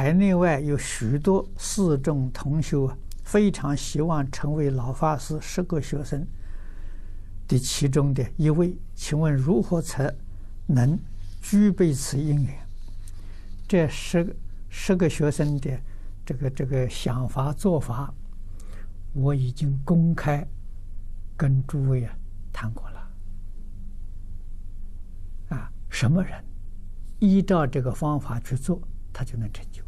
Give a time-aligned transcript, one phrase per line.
[0.00, 6.24] 海内外有许多四众同修啊，非常希望成为老法师十个学生
[7.48, 10.14] 的其中的一位，请问如何才
[10.66, 10.96] 能
[11.42, 12.56] 具备此因缘？
[13.66, 14.36] 这十
[14.68, 15.76] 十个学生的
[16.24, 18.14] 这个这个想法做法，
[19.14, 20.46] 我已经公开
[21.36, 22.14] 跟诸位啊
[22.52, 23.10] 谈过了。
[25.56, 26.40] 啊，什么人
[27.18, 28.80] 依照这个方法去做，
[29.12, 29.82] 他就能成就。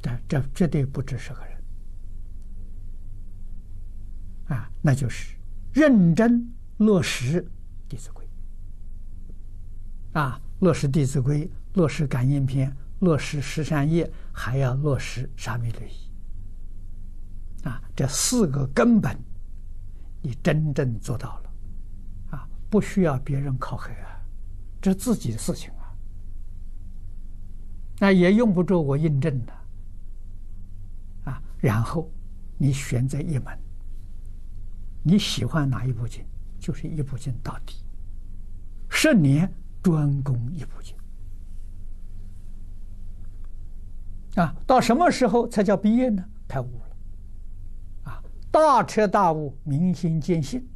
[0.00, 1.62] 但这绝对不止十个人。
[4.48, 5.36] 啊，那就是
[5.72, 7.42] 认真落实
[7.88, 8.24] 《弟子规》。
[10.18, 11.46] 啊，落实《弟子规》。
[11.74, 16.10] 落实感应篇，落实十善业，还要落实沙弥律仪。
[17.62, 19.16] 啊，这四个根本，
[20.20, 21.52] 你真正做到了，
[22.30, 24.20] 啊，不需要别人考核啊，
[24.82, 25.94] 这是自己的事情啊。
[28.00, 29.52] 那也用不着我印证的，
[31.60, 32.10] 然后
[32.56, 33.58] 你选择一门，
[35.02, 36.24] 你喜欢哪一部经，
[36.58, 37.84] 就是一部经到底，
[38.88, 39.52] 十年
[39.82, 40.96] 专攻一部经。
[44.36, 46.24] 啊，到什么时候才叫毕业呢？
[46.48, 50.66] 开悟了，啊，大彻大悟，明心见性，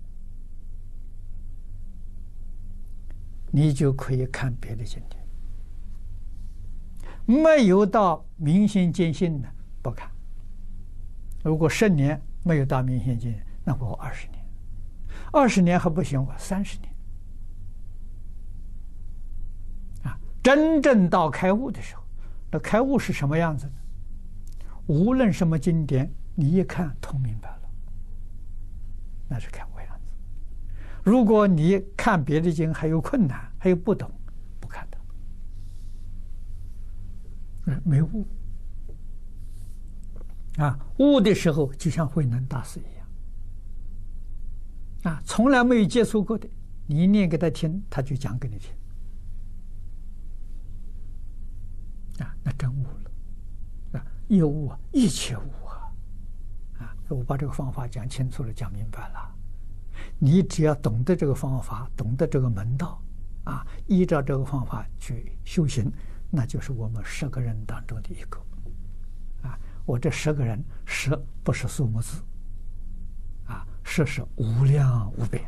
[3.50, 5.24] 你就可以看别的经典。
[7.26, 9.48] 没有到明心见性的
[9.80, 10.13] 不看。
[11.44, 14.42] 如果十年没有到明心见，那我二十年，
[15.30, 16.90] 二十年还不行，我三十年。
[20.04, 22.02] 啊，真正到开悟的时候。
[22.50, 23.72] 那开悟是什么样子呢？
[24.86, 27.70] 无论什么经典，你一看通明白了，
[29.28, 30.12] 那是开悟样子。
[31.02, 34.10] 如果你看别的经还有困难，还有不懂，
[34.60, 34.98] 不看的，
[37.66, 38.26] 嗯，没悟
[40.58, 40.78] 啊！
[40.98, 43.06] 悟的时候就像慧能大师一样
[45.14, 46.48] 啊，从来没有接触过的，
[46.86, 48.70] 你一念给他听，他就讲给你听。
[52.24, 55.92] 啊，那真悟了，啊，一悟啊，一切悟啊，
[56.78, 59.34] 啊，我把这个方法讲清楚了，讲明白了，
[60.18, 63.02] 你只要懂得这个方法，懂得这个门道，
[63.42, 65.92] 啊，依照这个方法去修行，
[66.30, 68.40] 那就是我们十个人当中的一个，
[69.84, 71.10] 我这十个人，十
[71.42, 72.22] 不是数目字，
[73.46, 75.44] 啊，十是无量无边，《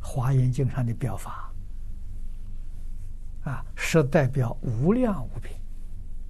[0.00, 1.52] 华严经》上的表法，
[3.44, 5.54] 啊，十代表无量无边。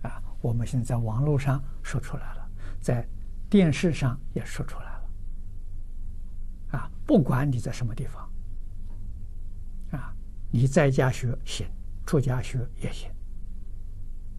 [0.02, 3.06] 啊我们现在在网络上说出来了，在
[3.48, 5.10] 电视上也说出来了，
[6.78, 8.30] 啊，不管你在什么地方，
[9.92, 10.14] 啊，
[10.50, 11.66] 你在家学行，
[12.04, 13.10] 出家学也行，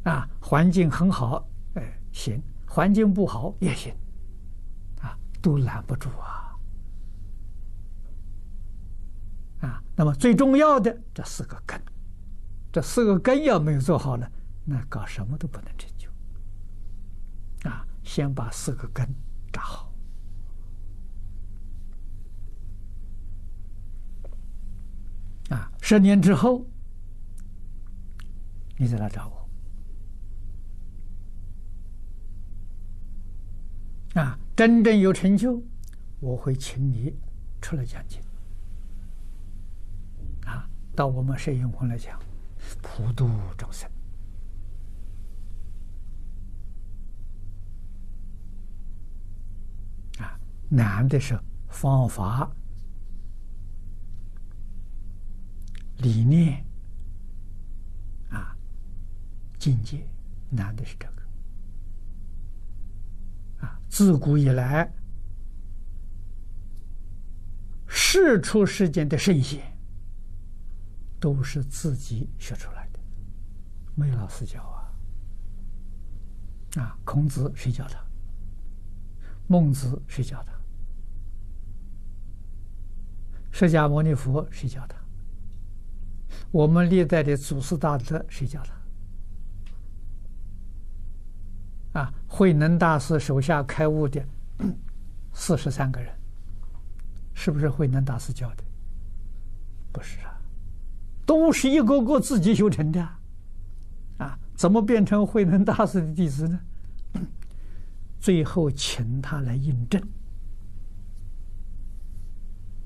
[0.03, 1.45] 啊，环境很好，
[1.75, 2.39] 哎，行；
[2.77, 3.91] 环境不好也行，
[5.01, 6.55] 啊，都拦不住啊，
[9.61, 11.81] 啊，那么最重要的这四个根，
[12.71, 14.29] 这四个根要没有做好呢，
[14.63, 16.07] 那搞什么都不能成就。
[17.67, 19.03] 啊，先把四个根
[19.51, 19.91] 扎好。
[25.49, 26.63] 啊，十年之后，
[28.77, 29.46] 你再来找我。
[34.17, 35.61] 啊，真正有成就，
[36.19, 37.15] 我会请你
[37.61, 38.19] 出来讲经。
[40.45, 42.19] 啊，到我们摄影棚来讲，
[42.81, 43.87] 普度众生。
[50.19, 51.39] 啊难的是
[51.69, 52.51] 方法、
[55.97, 56.65] 理念
[58.31, 58.57] 啊、
[59.59, 60.07] 境界，
[60.49, 61.26] 难的是这个。
[63.89, 64.93] 自古以来，
[67.87, 69.77] 世出世间的圣贤
[71.19, 72.99] 都是自己学出来的，
[73.95, 74.93] 没老师教啊。
[76.81, 77.99] 啊，孔子谁教他？
[79.47, 80.53] 孟子谁教他？
[83.49, 84.95] 释迦牟尼佛谁教他？
[86.51, 88.76] 我们历代的祖师大德谁教他？
[91.97, 94.23] 啊，慧能大师手下开悟的
[95.33, 96.13] 四十三个人，
[97.33, 98.63] 是不是慧能大师教的？
[99.91, 100.39] 不是啊，
[101.25, 103.01] 都是一个个自己修成的。
[104.19, 106.59] 啊，怎么变成慧能大师的弟子呢？
[108.19, 109.99] 最后请他来印证。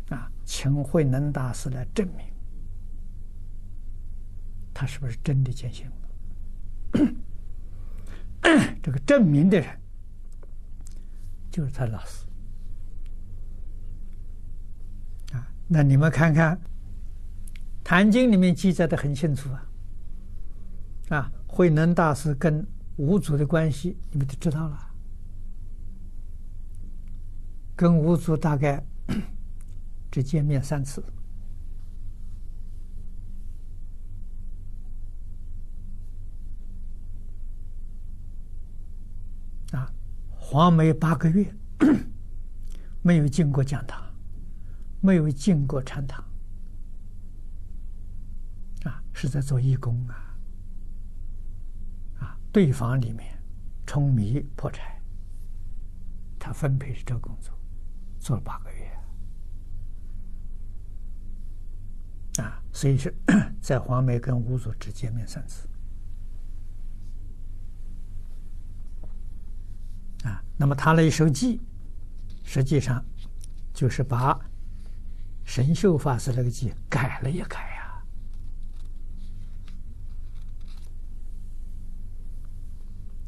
[0.10, 2.26] 啊请慧能大师来证明，
[4.74, 7.14] 他是不是真的见性了？
[8.82, 9.80] 这个证明的人
[11.52, 12.26] 就是他老师
[15.34, 15.48] 啊。
[15.68, 16.56] 那你们看看
[17.84, 19.66] 《坛经》里面记载的很清楚啊，
[21.10, 22.66] 啊，慧能大师跟
[22.98, 24.88] 五祖的关系，你们都知道了。
[27.76, 28.84] 跟五祖大概
[30.12, 31.04] 只见面三次。
[39.72, 39.92] 啊
[40.38, 41.54] 黄梅八个月
[43.02, 44.04] 没有进过讲堂，
[45.02, 46.24] 没有进过禅堂，
[48.84, 50.38] 啊，是在做义工啊，
[52.20, 53.42] 啊，对方里面
[53.88, 55.02] 舂米破柴，
[56.38, 57.58] 他分配是这工作，
[58.20, 58.86] 做了八个月，
[62.44, 63.12] 啊，所以是
[63.60, 65.68] 在黄梅跟五祖只见面三次。
[70.24, 71.60] 啊，那么他那一首偈，
[72.44, 73.04] 实际上
[73.74, 74.40] 就是把
[75.44, 77.60] 神秀法师那个偈改了一改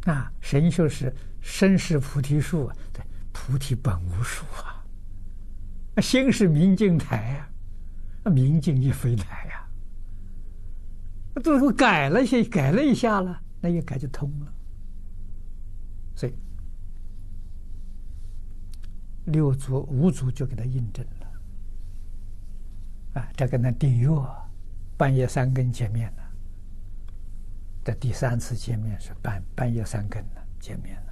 [0.05, 0.13] 呀。
[0.13, 1.11] 啊，神秀是
[1.41, 4.45] 身是菩提树，对，菩提本无树
[5.95, 7.49] 啊，心是明镜台呀，
[8.29, 9.67] 明镜亦非台呀，
[11.41, 14.53] 最后改了些，改了一下了，那一改就通了，
[16.13, 16.35] 所以。
[19.25, 21.31] 六祖、五祖就给他印证了，
[23.21, 24.09] 啊，这跟他订约，
[24.97, 26.23] 半夜三更见面了。
[27.85, 31.03] 这第三次见面是半半夜三更了，见面了。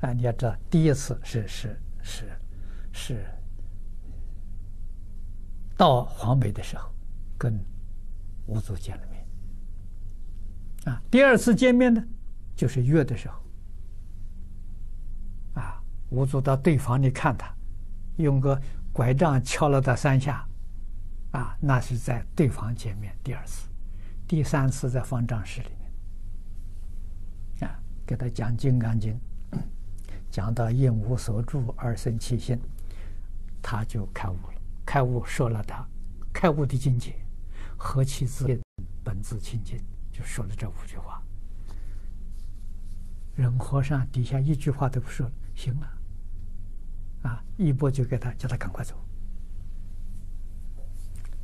[0.00, 2.38] 啊，你要知道，第一次是是是
[2.92, 3.24] 是
[5.76, 6.90] 到黄梅的时候，
[7.38, 7.58] 跟
[8.46, 9.26] 五祖见了面。
[10.84, 12.06] 啊，第二次见面呢，
[12.54, 13.42] 就是月的时候。
[16.10, 17.52] 五祖到对房里看他，
[18.16, 18.60] 用个
[18.92, 20.46] 拐杖敲了他三下，
[21.32, 23.68] 啊，那是在对房见面第二次，
[24.26, 25.68] 第三次在方丈室里
[27.60, 29.18] 面，啊，给他讲《金刚经》，
[30.30, 32.58] 讲到应无所住而生其心，
[33.60, 35.84] 他就开悟了，开悟说了他
[36.32, 37.16] 开悟的境界，
[37.76, 38.46] 何其自
[39.02, 39.78] 本自清净，
[40.12, 41.20] 就说了这五句话。
[43.34, 45.92] 忍和尚底下一句话都不说了，行了。
[47.22, 47.42] 啊！
[47.56, 48.94] 一波就给他，叫他赶快走。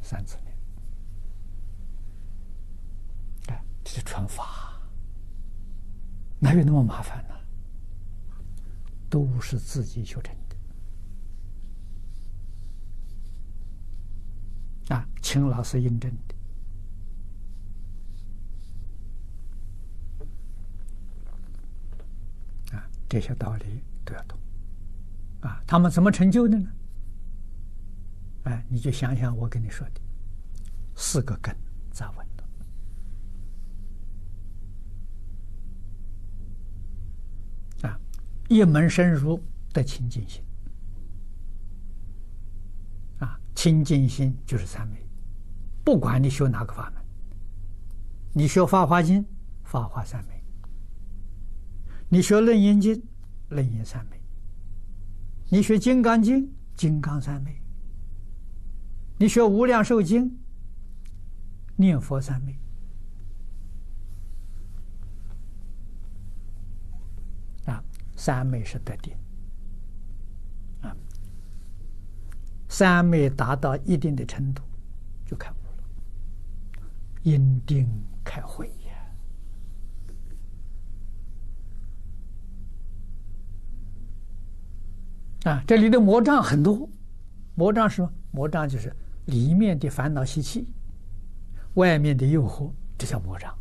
[0.01, 0.57] 三次面，
[3.49, 4.81] 哎，这是传法，
[6.39, 7.35] 哪有那么麻烦呢？
[9.09, 10.57] 都是自己修成的。
[14.95, 16.35] 啊，请老师印证的。
[22.77, 24.39] 啊，这些道理都要懂。
[25.41, 26.69] 啊，他们怎么成就的呢？
[28.45, 30.01] 哎，你就想想我跟你说的
[30.97, 31.57] 四个根
[31.91, 32.27] 扎稳
[37.83, 37.89] 了。
[37.89, 38.01] 啊，
[38.49, 39.41] 一门深入
[39.73, 40.45] 的清净心。
[43.19, 45.01] 啊，清净心就是三昧。
[45.85, 47.03] 不管你学哪个法门，
[48.33, 49.25] 你学《法华经》，
[49.65, 50.35] 法华三昧；
[52.09, 52.95] 你学《楞严经》，
[53.53, 54.21] 楞严三昧。
[55.49, 57.53] 你学《金刚经》，金刚三昧；
[59.19, 60.31] 你学《无量寿经》，
[61.77, 62.59] 念佛三昧。
[67.67, 67.85] 啊，
[68.17, 69.15] 三昧是得定。
[70.81, 70.97] 啊，
[72.69, 74.63] 三昧达到一定的程度，
[75.27, 75.85] 就开悟了。
[77.23, 77.87] 因定
[78.25, 78.71] 开慧。
[85.45, 86.89] 啊，这里的魔障很多，
[87.55, 88.13] 魔障是什么？
[88.31, 88.95] 魔障就是
[89.27, 90.73] 里面的烦恼习气，
[91.75, 93.53] 外面的诱惑，这叫魔障。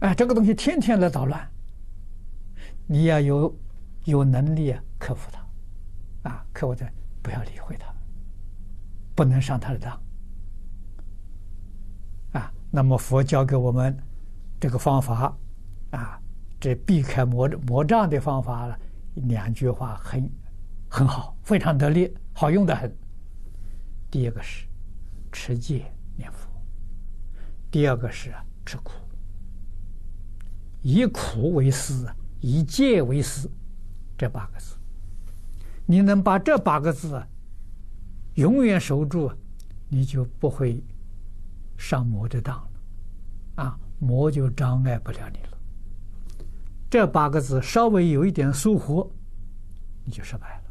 [0.00, 1.48] 哎，这个东西天天来捣乱，
[2.86, 3.56] 你要有
[4.04, 6.86] 有能力啊，克服它，啊，克服它，
[7.22, 7.92] 不要理会它，
[9.14, 10.00] 不能上他的当。
[12.32, 13.96] 啊，那么佛教给我们
[14.60, 15.36] 这个方法，
[15.90, 16.20] 啊，
[16.60, 18.78] 这避开魔魔障的方法了。
[19.24, 20.30] 两句话很
[20.88, 22.94] 很好，非常得力，好用的很。
[24.10, 24.66] 第一个是
[25.32, 26.48] 持戒念佛，
[27.70, 28.32] 第二个是
[28.64, 28.92] 吃苦，
[30.82, 32.06] 以苦为师，
[32.40, 33.50] 以戒为师，
[34.16, 34.76] 这八个字，
[35.84, 37.20] 你能把这八个字
[38.34, 39.32] 永远守住，
[39.88, 40.82] 你就不会
[41.76, 42.70] 上魔的当了。
[43.64, 45.55] 啊，魔就障碍不了你了。
[46.96, 49.12] 这八个字稍微有一点疏忽，
[50.06, 50.65] 你就失败了。